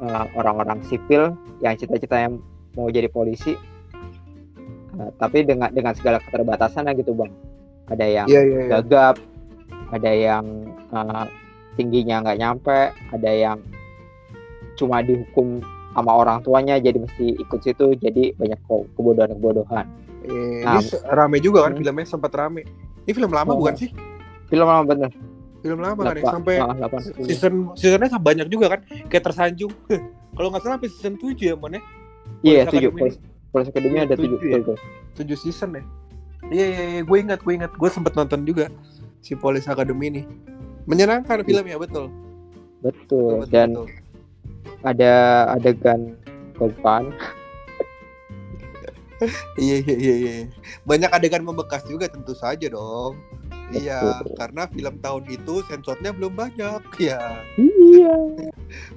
uh, 0.00 0.24
orang-orang 0.38 0.80
sipil 0.86 1.34
yang 1.60 1.74
cita-cita 1.74 2.16
yang 2.16 2.38
mau 2.78 2.88
jadi 2.88 3.10
polisi 3.10 3.58
uh, 4.96 5.10
tapi 5.18 5.42
dengan 5.42 5.74
dengan 5.74 5.92
segala 5.92 6.22
keterbatasan 6.22 6.88
gitu 6.96 7.12
bang 7.12 7.34
ada 7.88 8.06
yang 8.08 8.26
iya 8.30 8.40
iya 8.40 8.60
iya. 8.64 8.70
gagap, 8.80 9.16
ada 9.92 10.10
yang 10.12 10.44
uh, 10.88 11.28
tingginya 11.76 12.24
nggak 12.24 12.38
nyampe, 12.40 12.80
ada 13.12 13.30
yang 13.30 13.58
cuma 14.74 15.00
dihukum 15.00 15.62
sama 15.94 16.10
orang 16.12 16.42
tuanya 16.42 16.74
jadi 16.76 16.98
mesti 16.98 17.38
ikut 17.38 17.60
situ 17.60 17.94
jadi 17.96 18.34
banyak 18.34 18.58
kebodohan-kebodohan. 18.98 19.86
Eh, 20.24 20.64
Nah, 20.64 20.80
ini 20.80 20.88
rame 21.06 21.36
juga 21.38 21.68
kan 21.68 21.72
hmm. 21.72 21.80
filmnya 21.80 22.06
sempat 22.08 22.32
rame 22.32 22.64
ini 23.04 23.12
film 23.12 23.28
lama 23.28 23.52
Oh. 23.52 23.60
bukan 23.60 23.76
sih 23.76 23.92
Film 24.48 24.64
lama 24.64 24.82
bener. 24.84 25.10
film 25.60 25.80
lama 25.80 26.00
kan 26.00 26.16
ya 26.16 26.24
sampai 26.26 26.54
ah, 26.60 26.76
puluh. 26.76 27.24
season 27.24 27.54
seasonnya 27.72 28.08
sama 28.08 28.24
banyak 28.24 28.48
juga 28.48 28.72
kan 28.72 28.80
kayak 29.08 29.24
tersanjung 29.24 29.72
kalau 30.32 30.48
nggak 30.48 30.60
salah 30.60 30.76
sampai 30.76 30.90
season 30.90 31.14
7 31.16 31.36
ya 31.40 31.54
mon 31.54 31.72
ya 31.72 31.80
Iya 32.40 32.60
tujuh. 32.68 32.92
Police, 32.92 33.16
Police 33.48 33.68
Academy 33.68 33.96
ada 34.00 34.12
tujuh. 34.14 34.36
Tujuh 34.36 34.48
ya? 34.48 34.58
betul. 34.60 34.76
7 35.16 35.36
season 35.38 35.70
ya 35.72 35.82
iya 36.48 36.66
iya 36.68 36.84
iya 36.90 37.00
gue 37.00 37.16
ingat 37.18 37.40
gue 37.40 37.54
ingat 37.54 37.72
gue 37.72 37.88
sempet 37.88 38.12
nonton 38.12 38.44
juga 38.44 38.68
si 39.20 39.32
Police 39.32 39.64
Academy 39.64 40.08
ini 40.10 40.22
menyenangkan 40.84 41.40
filmnya 41.42 41.76
betul 41.76 42.08
Betul. 42.80 43.44
betul, 43.44 43.48
Dan 43.48 43.68
betul. 43.72 43.86
Ada 44.84 45.12
adegan 45.56 46.14
korban. 46.60 47.10
iya 49.56 49.80
iya 49.80 49.96
iya 49.96 50.14
iya. 50.20 50.34
Banyak 50.84 51.10
adegan 51.10 51.42
membekas 51.42 51.82
juga 51.88 52.06
tentu 52.06 52.36
saja 52.36 52.68
dong. 52.68 53.16
Iya 53.72 54.20
karena 54.36 54.68
film 54.68 55.00
tahun 55.00 55.24
itu 55.32 55.64
sensornya 55.66 56.12
belum 56.12 56.36
banyak 56.36 56.84
ya. 57.08 57.40
Iya. 57.56 58.14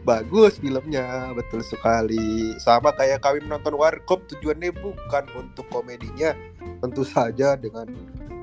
bagus 0.03 0.59
filmnya 0.59 1.31
betul 1.31 1.63
sekali. 1.63 2.51
Sama 2.59 2.91
kayak 2.91 3.23
kami 3.23 3.47
menonton 3.47 3.79
Warkop 3.79 4.27
tujuannya 4.27 4.75
bukan 4.75 5.23
untuk 5.39 5.65
komedinya 5.71 6.35
tentu 6.83 7.07
saja 7.07 7.55
dengan 7.55 7.87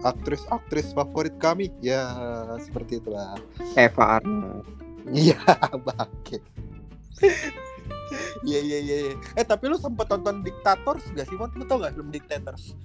aktris-aktris 0.01 0.97
favorit 0.97 1.37
kami. 1.37 1.69
Ya 1.85 2.09
seperti 2.57 3.05
itulah. 3.05 3.37
Eva 3.77 4.19
Arnold. 4.19 4.65
iya 5.13 5.37
bangke 5.85 6.41
Iya 8.45 8.61
iya 8.61 8.79
iya. 8.81 8.97
iya. 9.11 9.15
Eh 9.35 9.45
tapi 9.47 9.67
lu 9.67 9.77
sempet 9.81 10.07
nonton 10.07 10.45
Dictators 10.45 11.03
gak 11.15 11.27
sih? 11.27 11.35
Mon? 11.35 11.51
Lu 11.57 11.65
tau 11.67 11.81
gak 11.83 11.97
film 11.97 12.13
Dictators? 12.13 12.77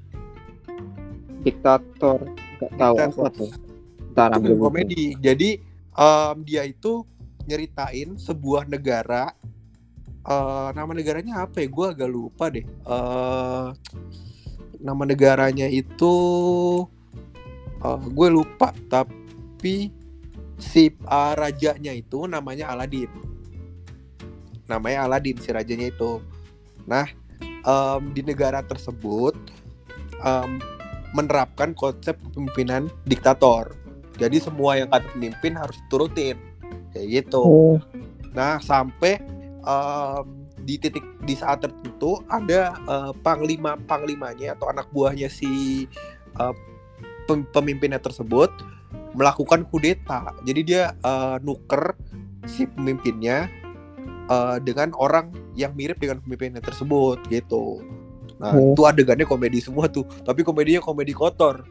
Diktator. 1.43 2.19
Gak 2.59 2.73
tahu 2.75 2.95
apa 2.99 3.25
tuh. 3.31 3.51
Ntar 4.15 4.29
Itu 4.31 4.39
ambil 4.39 4.53
film 4.53 4.59
buku. 4.59 4.65
komedi. 4.65 5.05
Jadi 5.19 5.49
em, 5.93 6.35
dia 6.43 6.63
itu 6.65 7.03
nyeritain 7.45 8.15
sebuah 8.17 8.65
negara. 8.69 9.33
eh 10.29 10.69
nama 10.75 10.91
negaranya 10.93 11.47
apa 11.47 11.63
ya? 11.63 11.67
Gue 11.71 11.85
agak 11.89 12.09
lupa 12.11 12.51
deh. 12.51 12.65
eh 12.65 13.67
nama 14.79 15.03
negaranya 15.03 15.67
itu 15.67 16.15
eh 17.83 18.01
gue 18.09 18.27
lupa. 18.31 18.71
Tapi 18.89 19.91
si 20.59 20.91
uh, 21.07 21.33
rajanya 21.39 21.95
itu 21.95 22.27
namanya 22.27 22.71
Aladin 22.75 23.07
namanya 24.69 25.09
Aladin 25.09 25.35
si 25.41 25.49
rajanya 25.49 25.89
itu 25.89 26.21
nah 26.85 27.09
um, 27.65 28.13
di 28.13 28.21
negara 28.21 28.61
tersebut 28.61 29.35
um, 30.21 30.61
menerapkan 31.17 31.73
konsep 31.73 32.15
kepemimpinan 32.21 32.87
diktator 33.09 33.73
jadi 34.21 34.37
semua 34.37 34.77
yang 34.77 34.93
kata 34.93 35.09
pemimpin 35.17 35.57
harus 35.57 35.81
turutin 35.89 36.37
kayak 36.93 37.25
gitu 37.25 37.41
Oh. 37.41 37.77
Nah, 38.33 38.61
sampai 38.61 39.17
em, 39.65 40.25
di 40.63 40.77
titik 40.77 41.05
di 41.25 41.33
saat 41.33 41.65
tertentu 41.65 42.21
ada 42.29 42.77
eh, 42.77 43.11
panglima 43.25 43.73
panglimanya 43.89 44.53
atau 44.53 44.69
anak 44.69 44.85
buahnya 44.93 45.31
si 45.31 45.85
pem- 47.25 47.47
pemimpinnya 47.49 47.97
tersebut 47.97 48.53
melakukan 49.17 49.65
kudeta. 49.65 50.35
Jadi 50.45 50.61
dia 50.61 50.93
eh, 50.93 51.37
nuker 51.41 51.97
si 52.45 52.69
pemimpinnya 52.69 53.49
eh, 54.29 54.57
dengan 54.61 54.93
orang 54.95 55.33
yang 55.57 55.73
mirip 55.73 55.97
dengan 55.97 56.21
pemimpinnya 56.21 56.61
tersebut 56.61 57.25
gitu. 57.27 57.81
Nah, 58.39 58.55
Oh. 58.55 58.71
itu 58.71 58.87
adegannya 58.87 59.27
komedi 59.27 59.59
semua 59.59 59.91
tuh, 59.91 60.07
tapi 60.23 60.47
komedinya 60.47 60.79
komedi 60.79 61.11
kotor. 61.11 61.67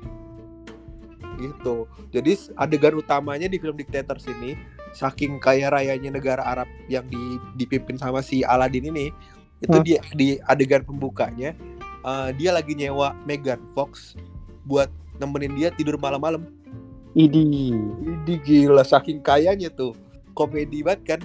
Gitu. 1.38 1.86
Jadi 2.10 2.50
adegan 2.58 2.98
utamanya 2.98 3.46
di 3.46 3.62
film 3.62 3.78
Dictators 3.78 4.26
ini 4.26 4.58
saking 4.90 5.38
kaya 5.38 5.70
rayanya 5.70 6.10
negara 6.10 6.42
Arab 6.42 6.66
yang 6.90 7.06
di, 7.06 7.38
dipimpin 7.54 7.94
sama 7.94 8.18
si 8.26 8.42
Aladin 8.42 8.90
ini 8.90 9.14
itu 9.62 9.76
dia 9.86 10.02
di 10.14 10.38
adegan 10.50 10.82
pembukanya 10.82 11.54
eh, 12.02 12.28
dia 12.34 12.50
lagi 12.50 12.74
nyewa 12.74 13.14
Megan 13.22 13.62
Fox 13.70 14.18
buat 14.66 14.90
nemenin 15.18 15.54
dia 15.54 15.68
tidur 15.74 15.98
malam-malam. 15.98 16.46
Idi. 17.16 17.74
Ini 17.74 18.34
gila 18.44 18.86
saking 18.86 19.24
kayanya 19.24 19.72
tuh. 19.72 19.96
Komedi 20.36 20.86
banget 20.86 21.02
kan. 21.16 21.20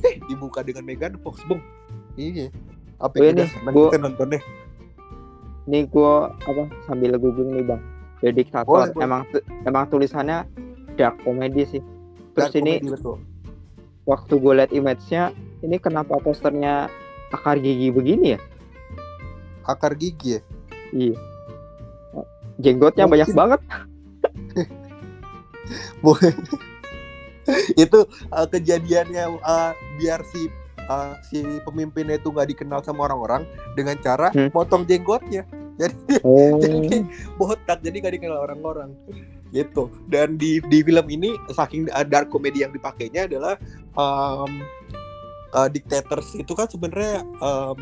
Eh 0.00 0.14
dibuka 0.24 0.60
dengan 0.60 0.82
Megan 0.82 1.16
Fox, 1.18 1.40
Bung. 1.44 1.60
Iya. 2.14 2.48
Apa 2.96 3.14
Oh, 3.14 3.22
yang 3.22 3.34
ini, 3.34 3.44
udah 3.44 3.72
gua- 3.72 3.84
kita 3.86 3.98
nonton 3.98 4.26
deh. 4.30 4.42
Ini 5.64 5.78
gua 5.86 6.12
apa 6.36 6.62
sambil 6.84 7.14
googling 7.14 7.52
nih 7.54 7.64
bang. 7.64 7.82
The 8.20 8.30
Dictator. 8.30 8.66
Boleh, 8.66 8.90
boleh. 8.90 9.00
Emang 9.00 9.22
emang 9.64 9.84
tulisannya 9.86 10.44
dark 10.94 11.20
comedy 11.20 11.64
sih. 11.66 11.82
Terus 12.30 12.50
Dan 12.50 12.60
ini 12.62 12.72
betul. 12.86 13.16
waktu 14.02 14.32
gue 14.34 14.52
liat 14.54 14.70
image-nya, 14.70 15.32
ini 15.60 15.76
kenapa 15.76 16.16
posternya 16.16 16.88
akar 17.30 17.56
gigi 17.56 17.88
begini 17.88 18.34
ya? 18.34 18.40
Akar 19.62 19.94
gigi 19.94 20.36
ya. 20.36 20.40
Iya. 20.90 21.16
Jenggotnya 22.58 23.04
Mungkin. 23.04 23.24
banyak 23.24 23.30
banget. 23.32 23.60
Bu- 26.02 26.18
itu 27.84 27.98
uh, 28.32 28.46
kejadiannya 28.48 29.40
uh, 29.40 29.72
biar 30.00 30.20
si 30.28 30.48
uh, 30.90 31.14
si 31.26 31.40
pemimpinnya 31.62 32.18
itu 32.18 32.28
nggak 32.30 32.48
dikenal 32.56 32.80
sama 32.82 33.06
orang-orang 33.06 33.46
dengan 33.78 33.96
cara 34.00 34.32
Hmm. 34.34 34.50
potong 34.50 34.84
jenggotnya 34.84 35.46
jadi 35.80 35.94
Oh. 36.26 36.58
jadi 36.62 37.06
botak 37.40 37.80
jadi 37.80 37.96
nggak 38.00 38.14
dikenal 38.20 38.38
orang-orang 38.44 38.92
gitu 39.50 39.90
dan 40.06 40.38
di 40.38 40.62
di 40.70 40.78
film 40.86 41.06
ini 41.10 41.34
saking 41.50 41.90
uh, 41.90 42.06
dark 42.06 42.30
comedy 42.30 42.62
yang 42.62 42.70
dipakainya 42.70 43.26
adalah 43.26 43.58
um, 43.98 44.62
uh, 45.54 45.66
dictators 45.66 46.38
itu 46.38 46.54
kan 46.54 46.70
sebenarnya 46.70 47.26
um, 47.42 47.78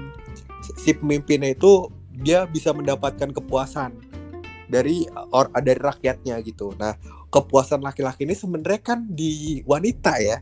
si 0.80 0.96
pemimpinnya 0.96 1.52
itu 1.52 1.92
dia 2.18 2.48
bisa 2.48 2.72
mendapatkan 2.72 3.30
kepuasan 3.30 3.94
dari 4.68 5.04
or 5.32 5.48
dari 5.60 5.80
rakyatnya 5.80 6.40
gitu 6.44 6.72
nah 6.80 6.96
kepuasan 7.28 7.84
laki-laki 7.84 8.24
ini 8.24 8.34
sebenarnya 8.36 8.80
kan 8.80 9.04
di 9.04 9.60
wanita 9.64 10.16
ya. 10.20 10.40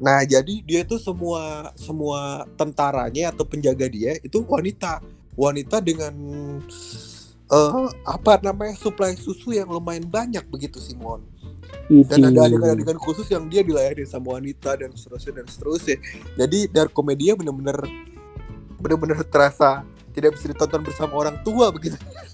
Nah, 0.00 0.20
jadi 0.26 0.64
dia 0.64 0.80
itu 0.82 0.96
semua 0.98 1.72
semua 1.78 2.48
tentaranya 2.58 3.30
atau 3.30 3.44
penjaga 3.46 3.86
dia 3.88 4.16
itu 4.20 4.42
wanita. 4.44 5.00
Wanita 5.34 5.82
dengan 5.82 6.14
eh 7.44 7.86
apa 8.06 8.40
namanya 8.40 8.78
suplai 8.78 9.18
susu 9.18 9.52
yang 9.52 9.68
lumayan 9.68 10.06
banyak 10.08 10.42
begitu 10.48 10.80
Simon. 10.80 11.22
Dan 11.84 12.32
ada 12.32 12.48
adegan-adegan 12.48 12.96
khusus 12.96 13.28
yang 13.28 13.44
dia 13.52 13.60
dilayani 13.60 14.08
sama 14.08 14.40
wanita 14.40 14.80
dan 14.80 14.96
seterusnya 14.96 15.42
dan 15.42 15.46
seterusnya. 15.50 15.96
Jadi 16.40 16.58
dari 16.72 16.88
komedinya 16.88 17.44
bener-bener 17.44 17.78
bener-bener 18.80 19.20
terasa 19.28 19.84
tidak 20.16 20.38
bisa 20.38 20.48
ditonton 20.54 20.80
bersama 20.80 21.12
orang 21.18 21.36
tua 21.44 21.68
begitu. 21.74 21.98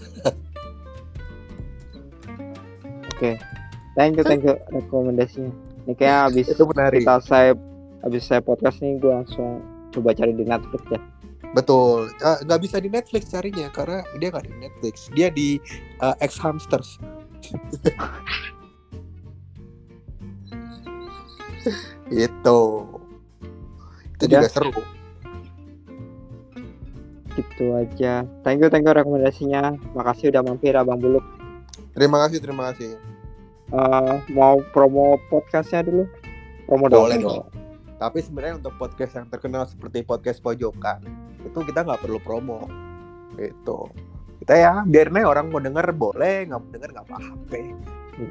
Oke. 3.20 3.36
Thank 4.00 4.16
you, 4.16 4.24
thank 4.24 4.40
you 4.40 4.56
rekomendasinya. 4.72 5.52
Ini 5.84 5.92
kayak 5.92 6.32
Itu 6.40 6.64
menarik. 6.64 7.04
kita 7.04 7.20
saya 7.20 7.52
habis 8.00 8.24
saya 8.24 8.40
podcast 8.40 8.80
nih 8.80 8.96
gue 8.96 9.12
langsung 9.12 9.60
coba 9.92 10.16
cari 10.16 10.32
di 10.32 10.48
Netflix 10.48 10.80
ya. 10.88 10.96
Betul, 11.52 12.08
Eh, 12.16 12.38
nggak 12.48 12.60
bisa 12.64 12.80
di 12.80 12.88
Netflix 12.88 13.28
carinya 13.28 13.68
karena 13.68 14.00
dia 14.16 14.32
nggak 14.32 14.48
di 14.48 14.56
Netflix, 14.56 15.12
dia 15.12 15.28
di 15.28 15.60
eh, 16.00 16.16
X 16.24 16.40
Hamsters. 16.40 16.96
itu, 22.08 22.60
itu 24.16 24.24
Udah. 24.24 24.40
juga 24.40 24.48
seru. 24.48 24.72
Gitu 27.36 27.64
aja. 27.76 28.24
Thank 28.48 28.64
you, 28.64 28.72
thank 28.72 28.88
you 28.88 28.96
rekomendasinya. 28.96 29.76
Makasih 29.92 30.32
udah 30.32 30.40
mampir 30.40 30.72
Abang 30.72 31.04
Buluk. 31.04 31.39
Terima 31.90 32.16
kasih, 32.26 32.38
terima 32.38 32.62
kasih. 32.70 32.96
Eh, 33.70 34.16
mau 34.34 34.58
promo 34.74 35.18
podcastnya 35.30 35.86
dulu? 35.86 36.04
Promo 36.66 36.86
Boleh 36.90 37.18
dong. 37.18 37.46
dong. 37.46 37.46
Tapi 38.00 38.18
sebenarnya 38.24 38.58
untuk 38.58 38.74
podcast 38.80 39.12
yang 39.14 39.26
terkenal 39.28 39.68
seperti 39.68 40.00
podcast 40.02 40.40
pojokan 40.40 41.04
itu 41.44 41.58
kita 41.66 41.84
nggak 41.84 42.00
perlu 42.02 42.18
promo. 42.22 42.66
Itu 43.36 43.90
kita 44.40 44.54
ya 44.56 44.72
biarin 44.88 45.20
aja 45.20 45.28
orang 45.28 45.52
mau 45.52 45.60
denger 45.60 45.92
boleh, 45.92 46.48
nggak 46.48 46.58
mau 46.58 46.70
denger 46.72 46.90
nggak 46.96 47.06
apa-apa. 47.12 47.58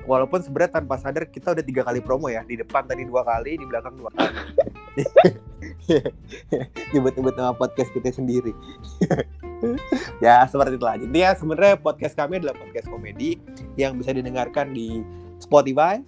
Walaupun 0.10 0.39
sebenarnya 0.41 0.82
tanpa 0.82 0.95
sadar 0.98 1.30
kita 1.30 1.54
udah 1.54 1.65
tiga 1.65 1.82
kali 1.86 2.02
promo 2.02 2.28
ya 2.28 2.41
di 2.43 2.58
depan 2.58 2.84
tadi 2.89 3.06
dua 3.06 3.22
kali 3.24 3.62
di 3.62 3.65
belakang 3.67 3.95
dua 3.95 4.10
kali. 4.12 4.34
Nyebut-nyebut 6.93 7.36
nama 7.36 7.54
podcast 7.54 7.89
kita 7.91 8.13
sendiri. 8.13 8.54
ya 10.25 10.45
seperti 10.45 10.78
itulah. 10.78 10.97
Jadi 10.97 11.17
ya 11.17 11.32
sebenarnya 11.36 11.75
podcast 11.80 12.13
kami 12.15 12.39
adalah 12.41 12.56
podcast 12.58 12.88
komedi 12.88 13.41
yang 13.75 13.97
bisa 13.97 14.13
didengarkan 14.13 14.71
di 14.71 15.02
Spotify, 15.39 15.99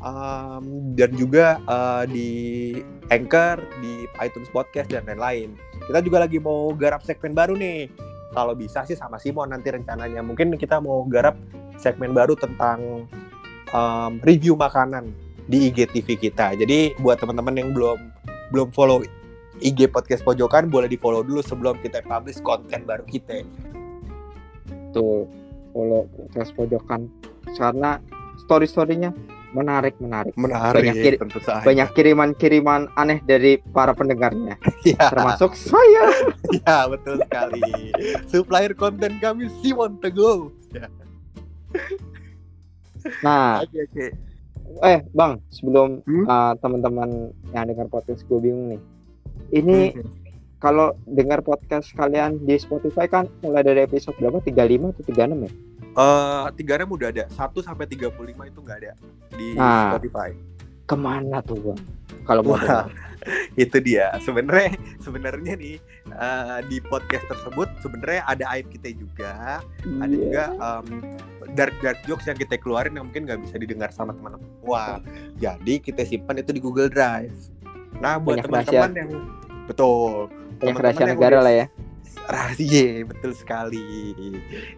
um, 0.00 0.94
dan 0.96 1.10
juga 1.14 1.60
uh, 1.68 2.04
di 2.08 2.72
Anchor, 3.08 3.62
di 3.80 4.08
iTunes 4.20 4.50
Podcast 4.50 4.90
dan 4.90 5.06
lain-lain. 5.06 5.54
Kita 5.86 6.02
juga 6.02 6.26
lagi 6.26 6.42
mau 6.42 6.74
garap 6.74 7.06
segmen 7.06 7.32
baru 7.32 7.54
nih. 7.54 7.88
Kalau 8.34 8.52
bisa 8.58 8.82
sih 8.84 8.98
sama 8.98 9.16
Simon 9.22 9.54
nanti 9.54 9.70
rencananya. 9.70 10.20
Mungkin 10.20 10.58
kita 10.58 10.82
mau 10.82 11.06
garap 11.06 11.38
segmen 11.78 12.12
baru 12.12 12.34
tentang 12.34 13.06
um, 13.70 14.12
review 14.26 14.58
makanan 14.58 15.14
di 15.46 15.70
IGTV 15.70 16.18
kita. 16.18 16.58
Jadi 16.58 16.98
buat 16.98 17.22
teman-teman 17.22 17.54
yang 17.54 17.70
belum 17.70 17.98
belum 18.50 18.70
follow 18.74 19.02
IG 19.60 19.88
podcast 19.88 20.20
pojokan 20.20 20.68
boleh 20.68 20.86
di 20.86 21.00
follow 21.00 21.24
dulu 21.24 21.40
sebelum 21.40 21.80
kita 21.80 22.04
publish 22.04 22.40
konten 22.40 22.84
baru 22.84 23.04
kita. 23.08 23.40
Tuh, 24.92 25.24
follow 25.72 26.04
podcast 26.12 26.52
pojokan. 26.52 27.08
Karena 27.56 27.96
story-storynya 28.44 29.16
menarik, 29.56 29.96
menarik. 29.96 30.36
Menarik 30.36 30.84
Banyak 30.84 30.96
saja. 31.40 31.64
Banyak 31.64 31.88
kiriman-kiriman 31.96 32.92
aneh 32.94 33.24
dari 33.24 33.56
para 33.72 33.96
pendengarnya. 33.96 34.60
ya, 34.84 35.08
Termasuk 35.08 35.56
saya. 35.56 36.12
ya 36.60 36.84
betul 36.92 37.16
sekali. 37.24 37.92
Supplier 38.28 38.76
konten 38.76 39.16
kami 39.16 39.48
Simon 39.64 39.96
Teguh. 40.04 40.52
Nah, 43.22 43.62
Oke 43.62 43.86
oke. 43.86 44.06
eh 44.82 44.98
Bang, 45.14 45.38
sebelum 45.48 46.02
Hmm? 46.04 46.26
uh, 46.26 46.52
teman-teman 46.58 47.30
yang 47.54 47.64
dengar 47.70 47.86
podcast 47.86 48.26
gue 48.26 48.38
bingung 48.42 48.76
nih. 48.76 48.82
Ini 49.48 49.78
Hmm. 49.92 50.02
kalau 50.56 50.86
dengar 51.04 51.40
podcast 51.40 51.92
kalian 51.92 52.40
di 52.40 52.56
Spotify 52.56 53.06
kan 53.06 53.28
mulai 53.40 53.62
dari 53.62 53.80
episode 53.80 54.16
berapa? 54.16 54.40
35 54.40 54.90
atau 54.90 55.02
36 55.04 55.38
ya? 55.40 55.50
Eh, 55.96 56.46
tiga 56.54 56.76
RAM 56.76 56.90
udah 56.90 57.08
ada. 57.08 57.24
1 57.26 57.58
sampai 57.58 57.86
35 57.86 58.12
itu 58.44 58.58
nggak 58.58 58.78
ada 58.78 58.92
di 59.32 59.54
Nah. 59.54 59.90
Spotify. 59.90 60.30
Ke 60.84 60.94
mana 60.94 61.40
tuh 61.40 61.58
Bang? 61.58 61.80
Kalau 62.22 62.42
mau 62.42 62.54
itu 63.56 63.78
dia. 63.80 64.12
Sebenarnya 64.20 64.76
sebenarnya 64.98 65.54
nih 65.54 65.76
eh, 66.06 66.58
di 66.66 66.78
podcast 66.80 67.24
tersebut 67.26 67.66
sebenarnya 67.80 68.22
ada 68.24 68.44
aib 68.52 68.68
kita 68.68 68.92
juga, 68.92 69.58
ada 69.82 70.06
Iya. 70.06 70.20
juga 70.20 70.42
em, 70.54 70.86
dark 71.52 71.74
dark 71.80 71.98
jokes 72.04 72.26
yang 72.26 72.36
kita 72.36 72.54
keluarin 72.56 72.92
yang 72.92 73.06
mungkin 73.06 73.24
nggak 73.24 73.40
bisa 73.40 73.56
didengar 73.56 73.90
sama 73.90 74.12
teman-teman. 74.12 74.46
Wah, 74.62 74.98
jadi 75.34 75.74
kita 75.78 76.02
simpan 76.02 76.38
itu 76.38 76.50
di 76.50 76.60
Google 76.60 76.86
Drive. 76.86 77.34
Nah, 77.98 78.20
buat 78.20 78.40
teman-teman 78.40 78.90
yang 78.94 79.10
betul. 79.66 80.28
Banyak 80.56 80.78
rahasia 80.80 81.02
yang 81.04 81.12
negara 81.16 81.36
udah- 81.38 81.44
lah 81.44 81.54
ya. 81.54 81.66
rahasia 82.26 83.06
betul 83.06 83.30
sekali. 83.38 84.10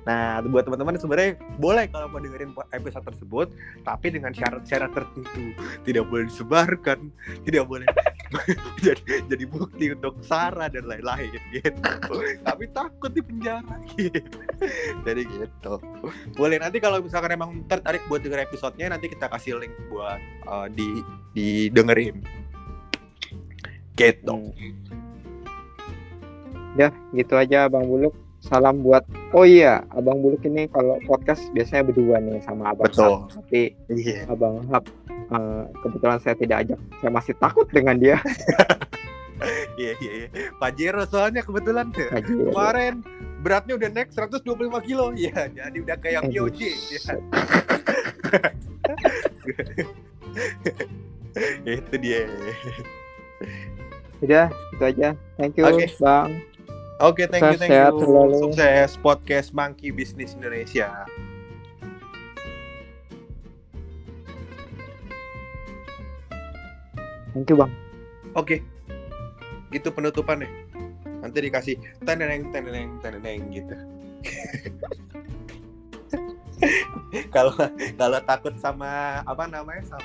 Nah 0.04 0.44
buat 0.44 0.68
teman-teman 0.68 1.00
sebenarnya 1.00 1.40
boleh 1.56 1.88
kalau 1.88 2.12
mau 2.12 2.20
dengerin 2.20 2.52
episode 2.76 3.08
tersebut 3.08 3.48
tapi 3.88 4.12
dengan 4.12 4.36
syarat-syarat 4.36 4.92
tertentu. 4.92 5.56
Tidak 5.80 6.04
boleh 6.04 6.28
disebarkan 6.28 7.08
tidak 7.48 7.64
boleh 7.64 7.88
jadi 8.84 9.24
jadi 9.32 9.44
bukti 9.48 9.96
untuk 9.96 10.20
Sarah 10.20 10.68
dan 10.68 10.84
lain-lain 10.84 11.32
gitu. 11.56 11.72
Tapi 12.44 12.68
takut 12.68 13.16
di 13.16 13.24
penjara 13.24 13.80
gitu. 13.96 14.20
jadi 15.08 15.22
gitu. 15.24 15.74
Boleh 16.36 16.60
nanti 16.60 16.84
kalau 16.84 17.00
misalkan 17.00 17.32
emang 17.32 17.64
tertarik 17.64 18.04
buat 18.12 18.20
denger 18.20 18.44
episodenya 18.44 18.92
nanti 18.92 19.08
kita 19.08 19.24
kasih 19.24 19.56
link 19.56 19.72
buat 19.88 20.20
uh, 20.44 20.68
di 20.68 21.00
didengerin 21.32 22.20
gitu 23.98 24.54
hmm 24.54 24.88
ya 26.78 26.94
gitu 27.10 27.34
aja 27.34 27.66
Abang 27.66 27.90
Buluk 27.90 28.14
salam 28.38 28.86
buat 28.86 29.02
oh 29.34 29.42
iya 29.42 29.82
Abang 29.90 30.22
Buluk 30.22 30.46
ini 30.46 30.70
kalau 30.70 30.94
podcast 31.10 31.42
biasanya 31.50 31.90
berdua 31.90 32.22
nih 32.22 32.38
sama 32.46 32.70
Abang 32.70 32.86
Betul. 32.86 33.02
Hap 33.02 33.34
tapi 33.34 33.74
yeah. 33.90 34.30
Abang 34.30 34.62
Hap 34.70 34.86
uh, 35.34 35.66
kebetulan 35.82 36.22
saya 36.22 36.38
tidak 36.38 36.56
ajak 36.62 36.78
saya 37.02 37.10
masih 37.10 37.34
takut 37.42 37.66
dengan 37.74 37.98
dia 37.98 38.22
Iya 39.78 39.94
iya 40.02 40.12
iya. 40.26 40.50
Pajero 40.58 41.06
soalnya 41.06 41.46
kebetulan 41.46 41.94
tuh. 41.94 42.10
Kemarin 42.10 43.06
beratnya 43.38 43.78
udah 43.78 43.86
naik 43.94 44.10
125 44.10 44.42
kilo. 44.82 45.14
Iya, 45.14 45.46
jadi 45.54 45.78
udah 45.78 45.94
kayak 46.02 46.26
Myoji. 46.26 46.74
Ya. 46.74 47.14
itu 51.78 51.94
dia. 52.02 52.26
Udah, 54.18 54.50
itu 54.74 54.82
aja. 54.82 55.14
Thank 55.38 55.54
you, 55.58 55.64
okay. 55.66 55.86
Bang. 56.02 56.42
Oke, 56.98 57.22
okay, 57.22 57.26
thank 57.30 57.54
you, 57.54 57.58
thank 57.62 57.70
you. 57.70 58.02
Selalu. 58.02 58.38
Sukses 58.42 58.98
podcast 58.98 59.54
Monkey 59.54 59.94
Business 59.94 60.34
Indonesia. 60.34 61.06
Thank 67.30 67.46
you, 67.46 67.56
Bang. 67.62 67.70
Oke. 68.34 68.58
Okay. 68.58 68.60
Gitu 69.70 69.94
penutupannya. 69.94 70.50
Nanti 71.22 71.38
dikasih 71.38 71.78
teneneng 72.02 72.50
teneneng 72.50 72.98
teneneng 72.98 73.46
gitu. 73.54 73.78
kalau 77.34 77.54
kalau 77.94 78.18
takut 78.26 78.54
sama 78.58 79.22
apa 79.22 79.46
namanya 79.46 79.86
sama 79.86 80.02